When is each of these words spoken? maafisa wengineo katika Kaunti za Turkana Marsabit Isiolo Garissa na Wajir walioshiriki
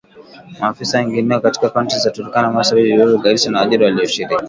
maafisa 0.59 0.99
wengineo 0.99 1.39
katika 1.39 1.69
Kaunti 1.69 1.99
za 1.99 2.11
Turkana 2.11 2.51
Marsabit 2.51 2.85
Isiolo 2.85 3.17
Garissa 3.17 3.51
na 3.51 3.59
Wajir 3.59 3.83
walioshiriki 3.83 4.35